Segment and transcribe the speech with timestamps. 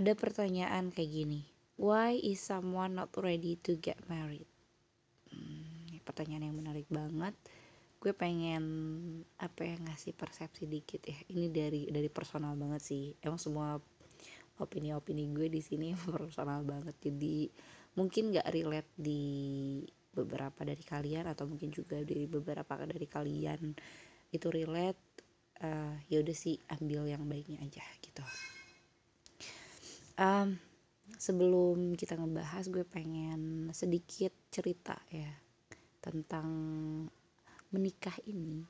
[0.00, 1.40] ada pertanyaan kayak gini
[1.80, 4.44] why is someone not ready to get married?
[5.32, 7.32] Hmm, pertanyaan yang menarik banget.
[7.96, 8.64] Gue pengen
[9.40, 11.16] apa ya ngasih persepsi dikit ya.
[11.32, 13.16] Ini dari dari personal banget sih.
[13.24, 13.80] Emang semua
[14.60, 16.92] opini-opini gue di sini personal banget.
[17.00, 17.48] Jadi
[17.96, 19.24] mungkin gak relate di
[20.12, 23.72] beberapa dari kalian atau mungkin juga dari beberapa dari kalian
[24.30, 25.02] itu relate
[25.62, 28.22] uh, ya udah sih ambil yang baiknya aja gitu
[30.20, 30.48] um,
[31.16, 35.32] sebelum kita ngebahas gue pengen sedikit cerita ya
[36.04, 36.48] tentang
[37.72, 38.62] menikah ini.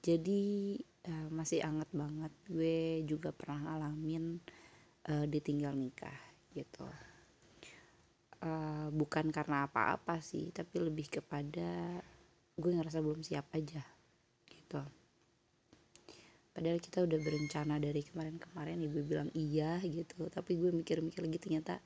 [0.00, 0.76] Jadi
[1.08, 2.32] uh, masih anget banget.
[2.48, 4.40] Gue juga pernah ngalamin
[5.12, 6.16] uh, ditinggal nikah
[6.56, 6.88] gitu.
[8.36, 11.98] Uh, bukan karena apa-apa sih tapi lebih kepada
[12.56, 13.80] gue ngerasa belum siap aja
[14.44, 14.80] gitu
[16.56, 20.24] padahal kita udah berencana dari kemarin-kemarin ibu bilang iya gitu.
[20.32, 21.84] Tapi gue mikir-mikir lagi ternyata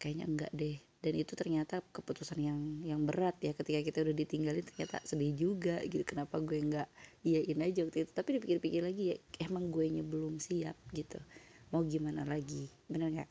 [0.00, 0.80] kayaknya enggak deh.
[1.04, 3.52] Dan itu ternyata keputusan yang yang berat ya.
[3.52, 6.00] Ketika kita udah ditinggalin ternyata sedih juga gitu.
[6.08, 6.88] Kenapa gue nggak
[7.28, 8.12] iyain aja waktu itu?
[8.16, 11.20] Tapi dipikir-pikir lagi ya emang gue nya belum siap gitu.
[11.68, 12.72] Mau gimana lagi?
[12.88, 13.30] Bener nggak?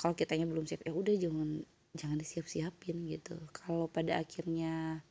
[0.00, 1.60] Kalau kitanya belum siap ya udah jangan
[1.92, 3.36] jangan disiap-siapin gitu.
[3.52, 5.04] Kalau pada akhirnya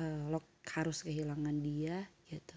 [0.00, 0.40] uh, lo
[0.72, 2.56] harus kehilangan dia gitu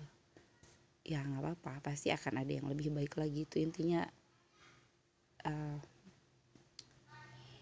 [1.08, 1.72] ya nggak apa-apa.
[1.80, 3.47] Pasti akan ada yang lebih baik lagi.
[3.47, 4.03] Itu intinya
[5.47, 5.80] uh,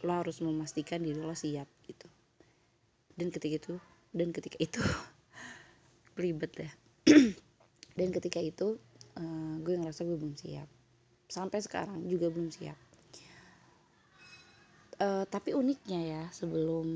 [0.01, 2.09] lo harus memastikan diri lo siap gitu.
[3.13, 3.73] Dan ketika itu
[4.11, 4.81] dan ketika itu
[6.19, 6.71] ribet ya.
[7.95, 8.75] Dan ketika itu
[9.15, 10.67] uh, gue ngerasa gue belum siap.
[11.31, 12.75] Sampai sekarang juga belum siap.
[14.95, 16.87] Uh, tapi uniknya ya sebelum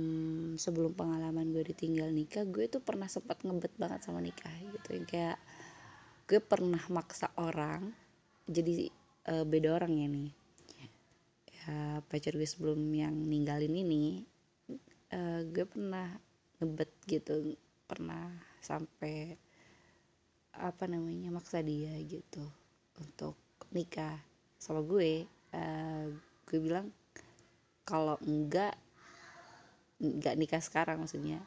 [0.55, 4.99] sebelum pengalaman gue ditinggal nikah gue tuh pernah sempat ngebet banget sama nikah gitu.
[4.99, 5.37] Yang kayak
[6.29, 7.89] gue pernah maksa orang
[8.45, 8.93] jadi
[9.33, 10.31] uh, beda orang ya nih.
[11.69, 14.21] Uh, pacar gue sebelum yang ninggalin ini
[15.09, 16.21] uh, gue pernah
[16.61, 17.57] ngebet gitu
[17.89, 18.29] pernah
[18.61, 19.33] sampai
[20.53, 22.45] apa namanya maksa dia gitu
[23.01, 23.33] untuk
[23.73, 24.21] nikah
[24.61, 25.25] sama gue.
[25.49, 26.13] Uh,
[26.45, 26.93] gue bilang
[27.89, 28.77] kalau enggak
[29.97, 31.41] enggak nikah sekarang maksudnya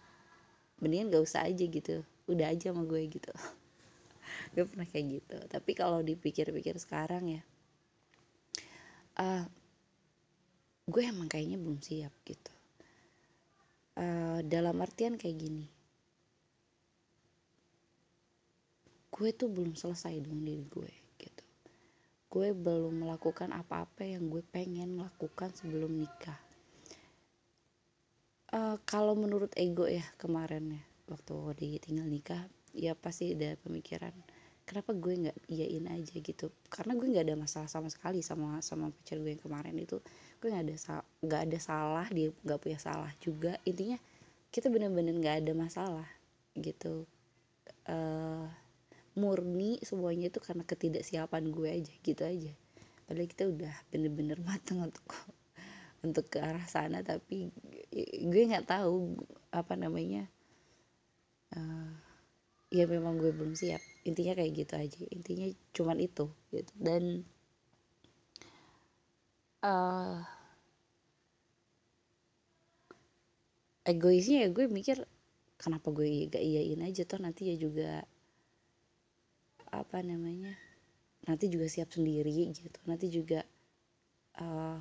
[0.82, 3.30] mendingan gak usah aja gitu udah aja sama gue gitu
[4.50, 5.38] gue pernah kayak gitu.
[5.46, 7.42] Tapi kalau dipikir-pikir sekarang ya
[9.18, 9.44] uh,
[10.88, 12.52] gue emang kayaknya belum siap gitu.
[13.92, 15.66] Uh, dalam artian kayak gini.
[19.12, 21.44] Gue tuh belum selesai dengan diri gue gitu.
[22.32, 26.40] Gue belum melakukan apa-apa yang gue pengen lakukan sebelum nikah.
[28.52, 32.44] Uh, kalau menurut ego ya kemarin ya waktu tinggal nikah
[32.76, 34.12] ya pasti ada pemikiran
[34.64, 36.50] kenapa gue nggak iyain aja gitu?
[36.70, 39.98] Karena gue nggak ada masalah sama sekali sama sama pacar gue yang kemarin itu.
[40.38, 40.76] Gue nggak ada
[41.22, 43.58] nggak ada salah dia nggak punya salah juga.
[43.68, 43.98] Intinya
[44.52, 46.08] kita bener-bener nggak ada masalah
[46.56, 47.04] gitu.
[47.86, 48.46] Uh,
[49.12, 52.52] murni semuanya itu karena ketidaksiapan gue aja gitu aja.
[53.04, 55.04] Padahal kita udah bener-bener mateng untuk
[56.02, 57.54] untuk ke arah sana tapi
[58.26, 59.14] gue nggak tahu
[59.54, 60.26] apa namanya
[61.54, 61.94] uh,
[62.72, 63.84] ya memang gue belum siap.
[64.08, 65.00] Intinya kayak gitu aja.
[65.12, 65.46] Intinya
[65.76, 66.72] cuman itu gitu.
[66.80, 67.22] Dan
[69.60, 70.24] uh,
[73.84, 75.04] egoisnya ya gue mikir
[75.60, 77.20] kenapa gue gak iyain aja toh?
[77.20, 78.08] Nanti ya juga
[79.72, 80.56] apa namanya
[81.28, 82.80] nanti juga siap sendiri gitu.
[82.88, 83.44] Nanti juga
[84.40, 84.80] uh,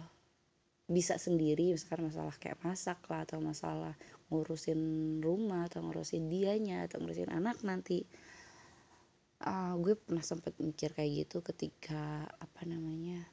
[0.91, 3.95] bisa sendiri misalkan masalah kayak masak lah atau masalah
[4.27, 4.79] ngurusin
[5.23, 8.03] rumah atau ngurusin dianya atau ngurusin anak nanti
[9.47, 13.23] uh, gue pernah sempat mikir kayak gitu ketika apa namanya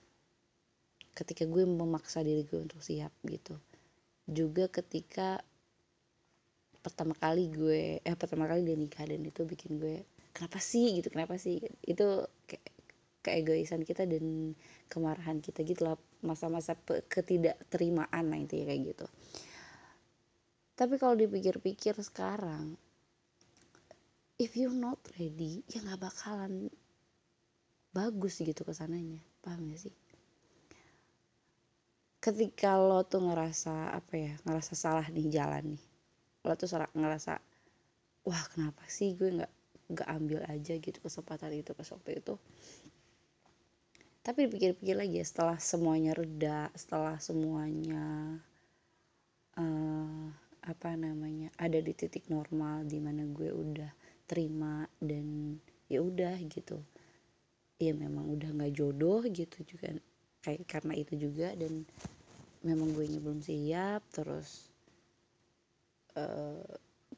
[1.19, 3.59] ketika gue memaksa diri gue untuk siap gitu.
[4.31, 5.43] Juga ketika
[6.79, 11.03] pertama kali gue eh pertama kali dia nikah dan itu bikin gue kenapa sih?
[11.03, 11.59] gitu kenapa sih?
[11.83, 12.71] Itu kayak
[13.27, 14.55] keegoisan kita dan
[14.87, 16.75] kemarahan kita gitu lah masa-masa
[17.07, 19.07] ketidakterimaan lah intinya kayak gitu.
[20.79, 22.79] Tapi kalau dipikir-pikir sekarang
[24.39, 26.71] if you're not ready ya nggak bakalan
[27.91, 29.19] bagus gitu ke sananya.
[29.43, 29.95] Paham gak sih?
[32.19, 35.83] Ketika lo tuh ngerasa apa ya ngerasa salah nih jalan nih
[36.47, 37.39] lo tuh ngerasa
[38.25, 39.53] wah kenapa sih gue nggak
[39.89, 42.35] nggak ambil aja gitu kesempatan itu waktu itu
[44.23, 48.37] tapi dipikir-pikir lagi ya setelah semuanya reda setelah semuanya
[49.57, 50.27] uh,
[50.69, 53.91] apa namanya ada di titik normal di mana gue udah
[54.29, 55.57] terima dan
[55.89, 56.79] ya udah gitu.
[57.81, 59.97] Ya memang udah nggak jodoh gitu juga
[60.45, 61.89] kayak karena itu juga dan
[62.63, 64.69] memang gue belum siap terus
[66.19, 66.63] uh,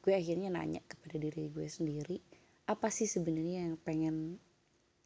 [0.01, 2.17] gue akhirnya nanya kepada diri gue sendiri
[2.69, 4.37] apa sih sebenarnya yang pengen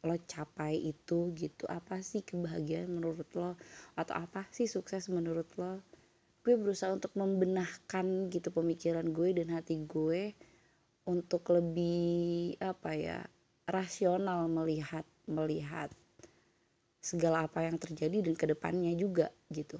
[0.04, 3.56] lo capai itu gitu apa sih kebahagiaan menurut lo?
[3.96, 5.80] Atau apa sih sukses menurut lo?
[6.44, 10.36] Gue berusaha untuk membenahkan gitu pemikiran gue dan hati gue
[11.06, 13.18] untuk lebih apa ya
[13.66, 15.90] rasional melihat melihat
[17.02, 19.78] segala apa yang terjadi dan ke depannya juga gitu.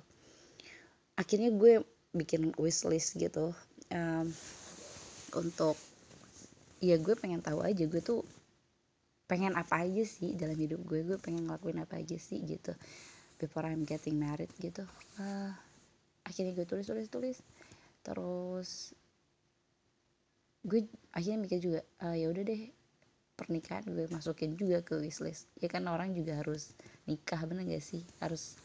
[1.19, 1.83] Akhirnya gue
[2.15, 3.51] bikin wishlist gitu
[3.91, 4.27] um,
[5.35, 5.75] untuk
[6.79, 8.23] ya gue pengen tahu aja gue tuh
[9.27, 12.71] pengen apa aja sih dalam hidup gue gue pengen ngelakuin apa aja sih gitu
[13.37, 14.87] before I'm getting married gitu.
[15.21, 15.53] Uh,
[16.25, 17.37] akhirnya gue tulis tulis tulis.
[18.07, 18.95] Terus
[20.67, 22.63] gue akhirnya mikir juga uh, ya udah deh
[23.37, 26.73] pernikahan gue masukin juga ke wishlist ya kan orang juga harus
[27.05, 28.03] nikah bener gak sih?
[28.23, 28.57] Harus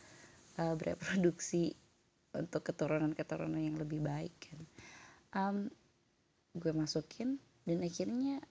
[0.62, 1.74] uh, bereproduksi
[2.32, 4.62] untuk keturunan-keturunan yang lebih baik kan.
[5.32, 5.58] Um,
[6.56, 8.44] gue masukin dan akhirnya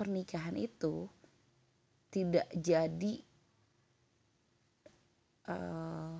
[0.00, 1.04] pernikahan itu
[2.08, 3.14] tidak jadi
[5.52, 6.16] uh,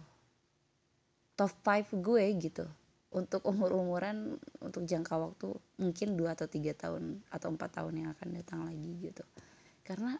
[1.41, 2.69] top 5 gue gitu.
[3.11, 5.49] Untuk umur-umuran untuk jangka waktu
[5.81, 9.25] mungkin 2 atau tiga tahun atau empat tahun yang akan datang lagi gitu.
[9.83, 10.15] Karena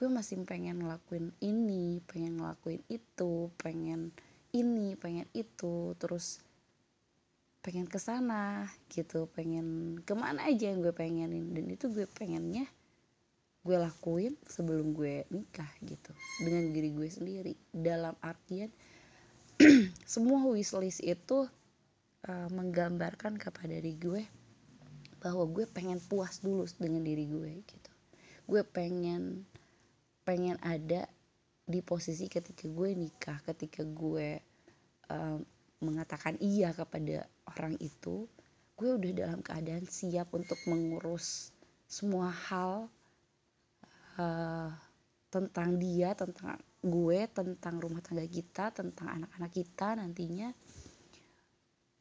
[0.00, 4.10] gue masih pengen ngelakuin ini pengen ngelakuin itu pengen
[4.50, 6.42] ini pengen itu terus
[7.62, 11.54] pengen ke sana gitu pengen ke mana aja yang gue pengenin.
[11.54, 12.66] Dan itu gue pengennya
[13.66, 17.52] gue lakuin sebelum gue nikah gitu dengan diri gue sendiri.
[17.74, 18.70] Dalam artian
[20.06, 21.50] semua wishlist itu
[22.30, 24.22] uh, menggambarkan kepada diri gue
[25.18, 27.90] bahwa gue pengen puas dulu dengan diri gue gitu.
[28.46, 29.42] Gue pengen
[30.22, 31.10] pengen ada
[31.66, 34.38] di posisi ketika gue nikah ketika gue
[35.10, 35.38] uh,
[35.82, 38.30] mengatakan iya kepada orang itu
[38.78, 41.50] gue udah dalam keadaan siap untuk mengurus
[41.90, 42.86] semua hal
[44.16, 44.70] uh,
[45.30, 50.50] tentang dia tentang gue tentang rumah tangga kita tentang anak-anak kita nantinya.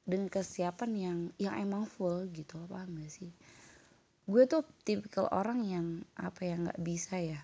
[0.06, 3.34] Dengan kesiapan yang yang emang full gitu loh paham gak sih?
[4.26, 7.42] Gue tuh tipikal orang yang apa yang nggak bisa ya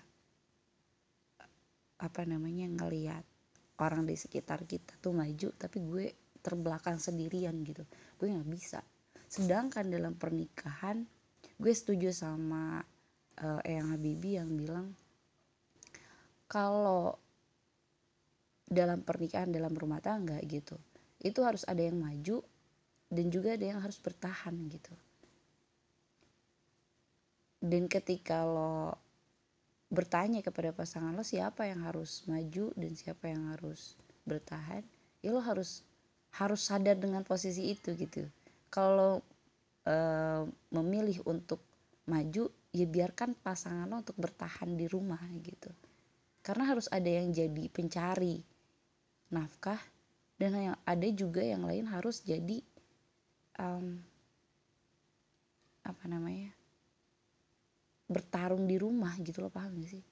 [2.02, 3.22] apa namanya ngelihat
[3.78, 6.06] orang di sekitar kita tuh maju tapi gue
[6.42, 7.86] terbelakang sendirian gitu.
[8.18, 8.82] Gue nggak bisa.
[9.30, 11.06] Sedangkan dalam pernikahan
[11.62, 12.82] gue setuju sama
[13.40, 14.92] uh, Eyang Habibie yang bilang
[16.50, 17.16] kalau
[18.68, 20.76] dalam pernikahan dalam rumah tangga gitu
[21.22, 22.42] itu harus ada yang maju
[23.12, 24.92] dan juga ada yang harus bertahan gitu.
[27.62, 28.98] Dan ketika lo
[29.92, 33.94] bertanya kepada pasangan lo siapa yang harus maju dan siapa yang harus
[34.26, 34.82] bertahan?
[35.22, 35.86] Ya lo harus
[36.32, 38.26] harus sadar dengan posisi itu gitu.
[38.72, 39.20] Kalau
[39.84, 39.94] e,
[40.72, 41.60] memilih untuk
[42.06, 45.70] maju ya biarkan pasangan lo untuk bertahan di rumah gitu.
[46.42, 48.42] Karena harus ada yang jadi pencari
[49.30, 49.78] nafkah
[50.40, 52.58] dan yang ada juga yang lain harus jadi
[53.62, 54.02] um,
[55.86, 56.50] apa namanya
[58.10, 60.04] bertarung di rumah gitu loh paham gak sih?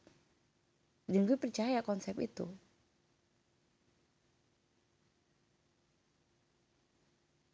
[1.10, 2.46] Dan gue percaya konsep itu.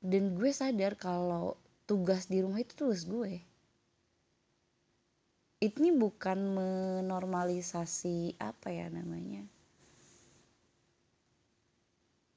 [0.04, 1.56] Dan gue sadar kalau
[1.88, 3.55] tugas di rumah itu tugas gue
[5.56, 9.40] ini bukan menormalisasi apa ya namanya?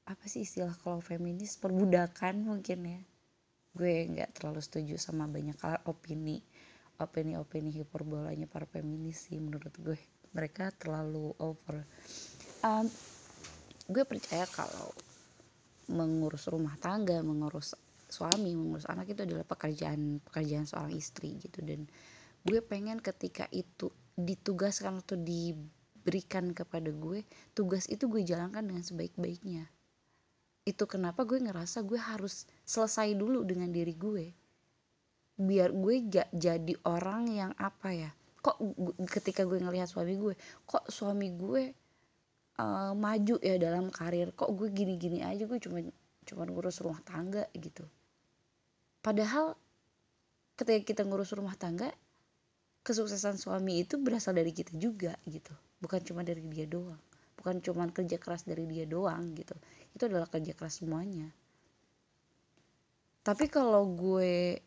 [0.08, 1.60] Apa sih istilah kalau feminis?
[1.60, 3.00] Perbudakan mungkin ya.
[3.76, 5.54] Gue nggak terlalu setuju sama banyak
[5.86, 6.42] opini
[7.00, 10.00] opini opini hiperbolanya para feminis sih menurut gue.
[10.32, 11.84] Mereka terlalu over.
[12.64, 12.88] Um,
[13.88, 14.92] gue percaya kalau
[15.90, 17.74] mengurus rumah tangga mengurus
[18.10, 21.60] suami mengurus anak itu adalah pekerjaan pekerjaan seorang istri gitu.
[21.62, 21.84] Dan
[22.44, 29.68] gue pengen ketika itu ditugaskan atau diberikan kepada gue tugas itu gue jalankan dengan sebaik-baiknya.
[30.64, 34.26] Itu kenapa gue ngerasa gue harus selesai dulu dengan diri gue.
[35.40, 38.56] Biar gue gak jadi orang yang apa ya kok
[39.12, 41.62] ketika gue ngelihat suami gue kok suami gue
[42.56, 45.84] uh, maju ya dalam karir kok gue gini-gini aja gue cuma
[46.24, 47.84] cuma ngurus rumah tangga gitu.
[49.00, 49.56] Padahal
[50.56, 51.92] ketika kita ngurus rumah tangga
[52.80, 55.52] kesuksesan suami itu berasal dari kita juga gitu.
[55.80, 57.00] Bukan cuma dari dia doang.
[57.36, 59.56] Bukan cuma kerja keras dari dia doang gitu.
[59.96, 61.28] Itu adalah kerja keras semuanya.
[63.20, 64.60] Tapi kalau gue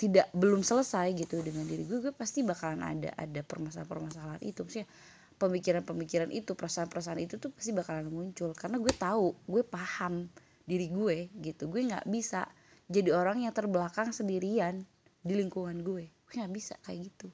[0.00, 4.64] tidak belum selesai gitu dengan diri gue gue pasti bakalan ada ada permasalahan-permasalahan itu.
[4.64, 4.88] Maksudnya
[5.36, 8.56] pemikiran-pemikiran itu perasaan-perasaan itu tuh pasti bakalan muncul.
[8.56, 10.28] Karena gue tahu gue paham
[10.64, 11.68] diri gue gitu.
[11.68, 12.48] Gue nggak bisa
[12.88, 14.80] jadi orang yang terbelakang sendirian
[15.20, 16.08] di lingkungan gue.
[16.08, 17.28] Gue nggak bisa kayak gitu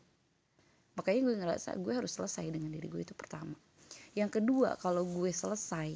[0.96, 3.54] makanya gue ngerasa gue harus selesai dengan diri gue itu pertama.
[4.16, 5.92] Yang kedua kalau gue selesai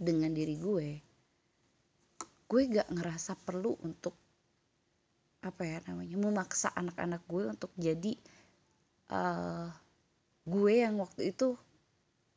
[0.00, 1.10] dengan diri gue
[2.50, 4.18] gue gak ngerasa perlu untuk
[5.40, 8.12] apa ya namanya memaksa anak-anak gue untuk jadi
[9.14, 9.70] uh,
[10.44, 11.54] gue yang waktu itu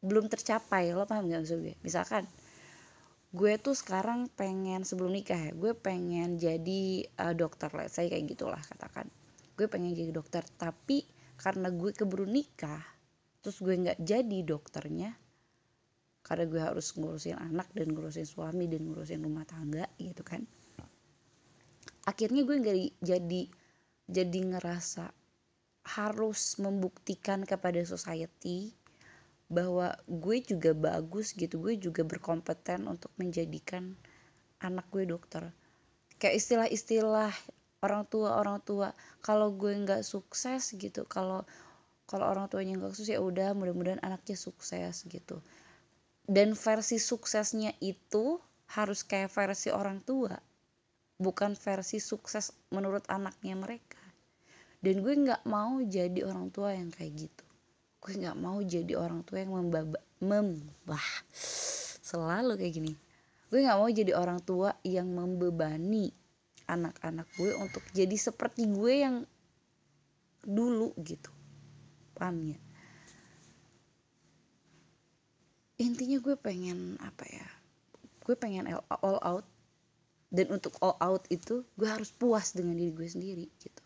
[0.05, 0.93] belum tercapai.
[0.93, 1.75] Lo paham gak maksud gue?
[1.81, 2.29] Misalkan
[3.33, 7.73] gue tuh sekarang pengen sebelum nikah ya gue pengen jadi uh, dokter.
[7.73, 9.09] Lah saya kayak gitulah katakan.
[9.57, 11.01] Gue pengen jadi dokter tapi
[11.39, 12.81] karena gue keburu nikah
[13.43, 15.11] terus gue nggak jadi dokternya
[16.23, 20.47] karena gue harus ngurusin anak dan ngurusin suami dan ngurusin rumah tangga gitu kan.
[22.07, 23.41] Akhirnya gue nggak jadi
[24.07, 25.11] jadi ngerasa
[25.83, 28.71] harus membuktikan kepada society
[29.51, 33.99] bahwa gue juga bagus gitu gue juga berkompeten untuk menjadikan
[34.63, 35.51] anak gue dokter.
[36.23, 37.35] Kayak istilah-istilah
[37.83, 38.95] orang tua orang tua.
[39.19, 41.43] Kalau gue nggak sukses gitu kalau
[42.07, 45.43] kalau orang tuanya nggak sukses ya udah mudah-mudahan anaknya sukses gitu.
[46.23, 48.39] Dan versi suksesnya itu
[48.71, 50.33] harus kayak versi orang tua
[51.23, 54.01] bukan versi sukses menurut anaknya mereka.
[54.83, 57.45] Dan gue nggak mau jadi orang tua yang kayak gitu.
[58.03, 61.07] Gue nggak mau jadi orang tua yang membaba membah
[62.03, 62.93] selalu kayak gini.
[63.47, 66.11] Gue nggak mau jadi orang tua yang membebani
[66.67, 69.15] anak-anak gue untuk jadi seperti gue yang
[70.43, 71.31] dulu gitu.
[72.15, 72.59] Paham ya?
[75.81, 77.47] Intinya gue pengen apa ya?
[78.23, 79.47] Gue pengen all out.
[80.33, 83.83] Dan untuk all out itu gue harus puas dengan diri gue sendiri gitu.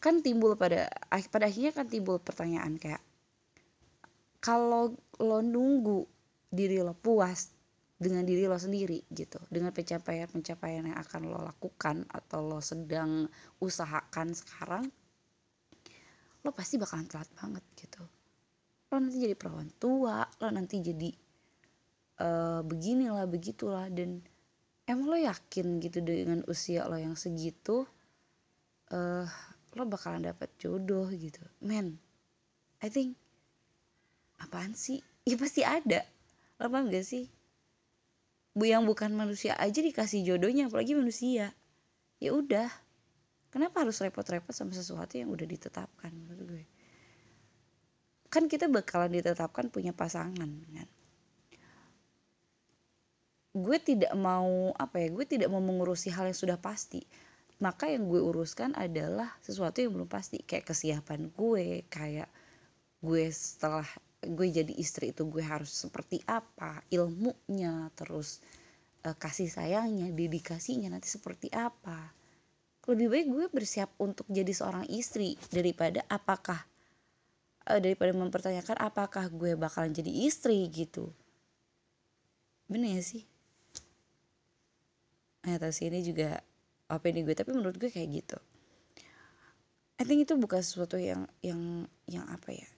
[0.00, 0.88] Kan timbul pada
[1.28, 3.02] pada akhirnya kan timbul pertanyaan kayak
[4.40, 6.08] kalau lo nunggu
[6.48, 7.52] diri lo puas
[8.00, 9.36] dengan diri lo sendiri gitu.
[9.52, 13.28] Dengan pencapaian-pencapaian yang akan lo lakukan atau lo sedang
[13.60, 14.88] usahakan sekarang
[16.40, 18.00] lo pasti bakalan telat banget gitu.
[18.88, 21.12] Lo nanti jadi perawan tua lo nanti jadi
[22.24, 24.24] uh, beginilah begitulah dan
[24.88, 27.84] emang lo yakin gitu dengan usia lo yang segitu
[28.96, 29.28] uh,
[29.76, 31.44] lo bakalan dapet jodoh gitu.
[31.60, 32.00] Men
[32.80, 33.12] I think
[34.40, 35.04] apaan sih?
[35.28, 36.00] Ya pasti ada.
[36.56, 37.28] Lo paham gak sih
[38.50, 41.54] bu yang bukan manusia aja dikasih jodohnya apalagi manusia.
[42.18, 42.68] Ya udah.
[43.50, 46.64] Kenapa harus repot-repot sama sesuatu yang udah ditetapkan menurut gue?
[48.30, 50.88] Kan kita bakalan ditetapkan punya pasangan kan?
[53.50, 57.02] Gue tidak mau apa ya gue tidak mau mengurusi hal yang sudah pasti.
[57.58, 60.38] Maka yang gue uruskan adalah sesuatu yang belum pasti.
[60.46, 62.30] Kayak kesiapan gue kayak
[63.02, 63.88] gue setelah
[64.20, 68.44] gue jadi istri itu gue harus seperti apa ilmunya terus
[69.08, 72.12] uh, kasih sayangnya dedikasinya nanti seperti apa.
[72.88, 76.60] Lebih baik gue bersiap untuk jadi seorang istri daripada apakah
[77.70, 81.08] uh, daripada mempertanyakan apakah gue bakalan jadi istri gitu.
[82.68, 83.24] Bener ya sih?
[85.48, 86.44] Atas ini juga
[86.92, 88.38] apa ini gue tapi menurut gue kayak gitu.
[90.00, 92.68] I think itu bukan sesuatu yang yang yang apa ya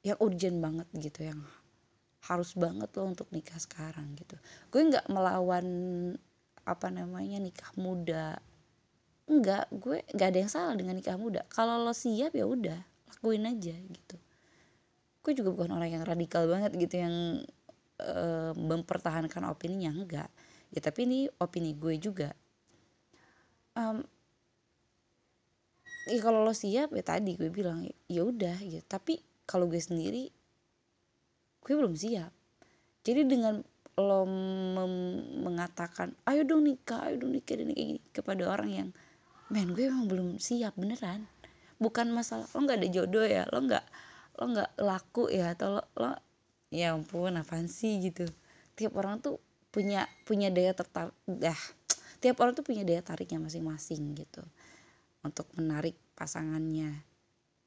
[0.00, 1.40] yang urgent banget gitu yang
[2.24, 4.36] harus banget lo untuk nikah sekarang gitu.
[4.68, 5.66] Gue nggak melawan
[6.64, 8.36] apa namanya nikah muda.
[9.28, 11.44] Enggak gue nggak ada yang salah dengan nikah muda.
[11.48, 14.16] Kalau lo siap ya udah lakuin aja gitu.
[15.20, 17.44] Gue juga bukan orang yang radikal banget gitu yang
[18.00, 20.30] uh, mempertahankan opininya enggak
[20.70, 22.30] ya tapi ini opini gue juga.
[23.74, 24.02] Um,
[26.10, 28.82] ya kalau lo siap ya tadi gue bilang ya udah gitu.
[28.86, 30.30] Tapi kalau gue sendiri
[31.66, 32.30] gue belum siap.
[33.02, 33.58] Jadi dengan
[33.98, 34.22] lo
[35.42, 38.88] mengatakan ayo dong nikah ayo dong nikah dan kayak gini kepada orang yang
[39.50, 41.26] men gue emang belum siap beneran.
[41.82, 43.84] Bukan masalah lo nggak ada jodoh ya lo nggak
[44.38, 46.14] lo nggak laku ya atau lo, lo
[46.70, 47.98] ya ampun apaan sih?
[47.98, 48.30] Gitu.
[48.78, 49.42] Tiap orang tuh
[49.74, 51.58] punya punya daya tertarik dah
[52.18, 54.42] tiap orang tuh punya daya tariknya masing-masing gitu
[55.22, 57.06] untuk menarik pasangannya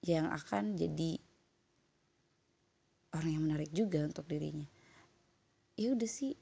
[0.04, 1.23] yang akan jadi
[3.14, 4.66] orang yang menarik juga untuk dirinya.
[5.78, 6.34] Ya udah sih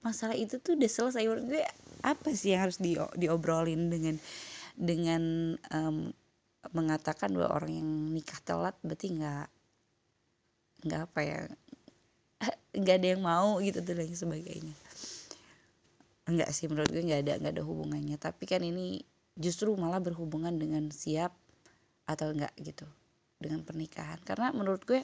[0.00, 1.24] masalah itu tuh udah selesai.
[1.24, 1.62] Menurut gue
[2.04, 4.16] apa sih yang harus di, diobrolin dengan
[4.78, 5.22] dengan
[5.74, 6.10] um,
[6.70, 9.48] mengatakan bahwa orang yang nikah telat berarti nggak
[10.86, 11.38] nggak apa ya
[12.80, 14.74] nggak ada yang mau gitu dan sebagainya.
[16.28, 18.16] Enggak sih menurut gue nggak ada nggak ada hubungannya.
[18.20, 19.02] Tapi kan ini
[19.36, 21.32] justru malah berhubungan dengan siap
[22.08, 22.86] atau enggak gitu
[23.40, 24.20] dengan pernikahan.
[24.22, 25.02] Karena menurut gue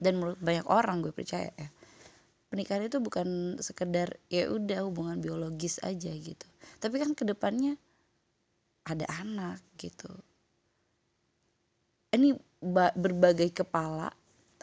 [0.00, 1.68] dan menurut banyak orang gue percaya ya
[2.50, 6.44] pernikahan itu bukan sekedar ya udah hubungan biologis aja gitu.
[6.82, 7.78] Tapi kan ke depannya
[8.82, 10.10] ada anak gitu.
[12.10, 12.34] Ini
[12.98, 14.10] berbagai kepala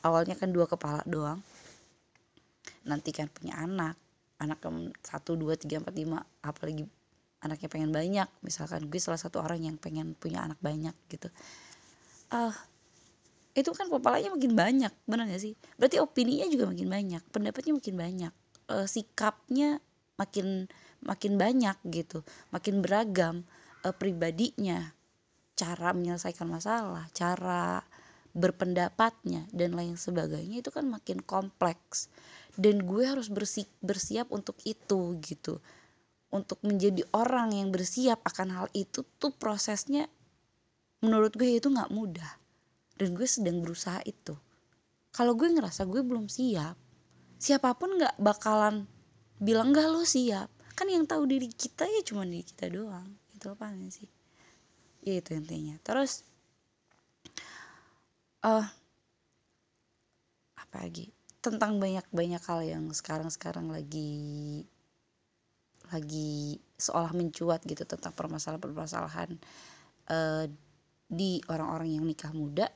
[0.03, 1.39] awalnya kan dua kepala doang.
[2.83, 3.95] Nanti kan punya anak
[4.37, 4.61] anak
[5.01, 6.83] satu dua tiga empat lima apalagi
[7.39, 8.27] anaknya pengen banyak.
[8.43, 11.31] Misalkan gue salah satu orang yang pengen punya anak banyak gitu.
[12.35, 12.55] Ah uh,
[13.57, 15.53] itu kan kepalanya makin banyak benar gak sih?
[15.81, 18.33] Berarti opininya juga makin banyak pendapatnya makin banyak
[18.69, 19.81] uh, sikapnya
[20.17, 20.69] makin
[21.01, 23.45] makin banyak gitu makin beragam
[23.85, 24.93] uh, pribadinya
[25.57, 27.81] cara menyelesaikan masalah cara
[28.37, 32.13] berpendapatnya dan lain sebagainya itu kan makin kompleks.
[32.53, 35.57] Dan gue harus bersi bersiap untuk itu gitu.
[36.29, 40.05] Untuk menjadi orang yang bersiap akan hal itu tuh prosesnya
[41.01, 42.46] menurut gue itu nggak mudah
[42.97, 44.33] dan gue sedang berusaha itu.
[45.13, 46.77] Kalau gue ngerasa gue belum siap
[47.37, 48.89] siapa pun nggak bakalan
[49.37, 50.49] bilang nggak lo siap.
[50.77, 53.17] Kan yang tahu diri kita ya cuma diri kita doang.
[53.33, 54.09] Itu apa sih?
[55.05, 55.77] Ya itu intinya.
[55.81, 56.25] Terus
[58.45, 58.65] uh,
[60.57, 61.13] apa lagi?
[61.41, 64.65] Tentang banyak-banyak hal yang sekarang-sekarang lagi
[65.87, 69.39] lagi seolah mencuat gitu tentang permasalahan-permasalahan
[70.11, 70.45] uh,
[71.07, 72.67] di orang-orang yang nikah muda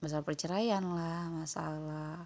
[0.00, 2.24] masalah perceraian lah masalah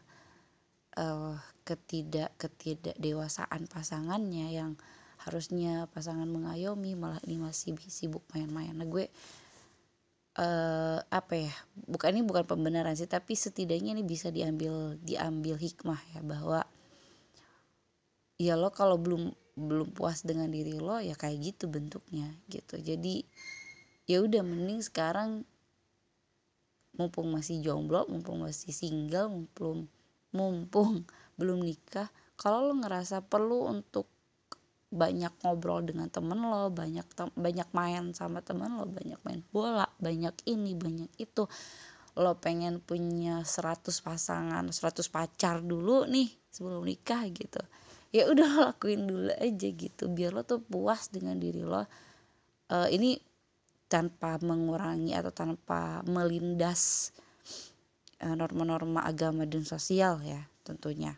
[0.99, 4.79] uh, ketidak ketidak dewasaan pasangannya yang
[5.25, 8.77] harusnya pasangan mengayomi malah ini masih sibuk main-main.
[8.77, 9.09] Nah gue
[10.37, 11.55] uh, apa ya
[11.89, 16.61] bukan ini bukan pembenaran sih tapi setidaknya ini bisa diambil diambil hikmah ya bahwa
[18.37, 22.77] ya lo kalau belum belum puas dengan diri lo ya kayak gitu bentuknya gitu.
[22.79, 23.25] Jadi
[24.05, 25.49] ya udah mending sekarang
[26.99, 29.87] mumpung masih jomblo mumpung masih single mumpung
[30.35, 31.07] mumpung
[31.39, 34.11] belum nikah kalau lo ngerasa perlu untuk
[34.95, 40.35] banyak ngobrol dengan temen lo banyak banyak main sama temen lo banyak main bola banyak
[40.47, 41.51] ini banyak itu
[42.15, 47.59] lo pengen punya 100 pasangan 100 pacar dulu nih sebelum nikah gitu
[48.15, 51.83] ya udah lakuin dulu aja gitu biar lo tuh puas dengan diri lo.
[52.71, 53.19] Uh, ini
[53.95, 57.15] tanpa mengurangi atau tanpa melindas
[58.19, 61.15] eh, norma-norma agama dan sosial ya tentunya.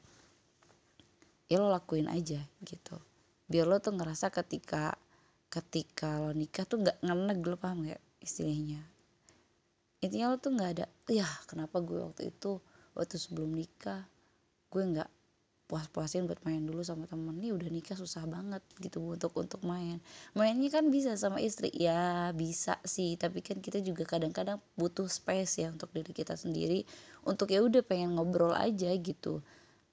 [1.48, 3.00] Ya lo lakuin aja gitu.
[3.48, 4.92] Biar lo tuh ngerasa ketika
[5.48, 8.84] ketika lo nikah tuh nggak ngeneg lo paham gak istilahnya?
[10.04, 12.60] Intinya lo tuh nggak ada ya kenapa gue waktu itu
[12.92, 14.04] waktu sebelum nikah
[14.68, 15.10] gue nggak
[15.66, 17.34] puas-puasin buat main dulu sama temen.
[17.42, 19.98] Nih udah nikah susah banget gitu untuk untuk main.
[20.38, 21.74] Mainnya kan bisa sama istri.
[21.74, 23.18] Ya bisa sih.
[23.18, 26.86] Tapi kan kita juga kadang-kadang butuh space ya untuk diri kita sendiri.
[27.26, 29.42] Untuk ya udah pengen ngobrol aja gitu.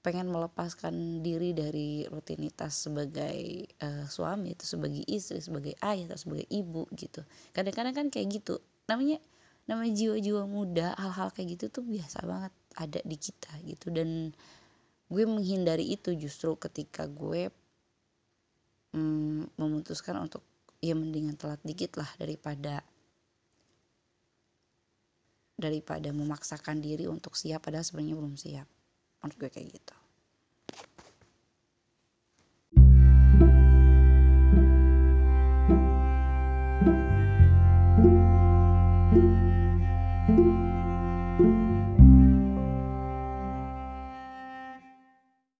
[0.06, 6.46] Pengen melepaskan diri dari rutinitas sebagai uh, suami itu sebagai istri sebagai ayah atau sebagai
[6.54, 7.26] ibu gitu.
[7.50, 8.62] Kadang-kadang kan kayak gitu.
[8.86, 9.18] Namanya
[9.64, 13.90] namanya jiwa-jiwa muda hal-hal kayak gitu tuh biasa banget ada di kita gitu.
[13.90, 14.30] Dan
[15.08, 17.52] gue menghindari itu justru ketika gue
[18.94, 20.44] mm, memutuskan untuk
[20.84, 22.84] ya mendingan telat dikit lah daripada
[25.54, 28.68] daripada memaksakan diri untuk siap padahal sebenarnya belum siap.
[29.22, 30.03] Menurut gue kayak gitu